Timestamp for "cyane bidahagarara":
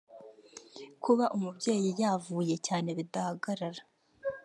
2.67-3.83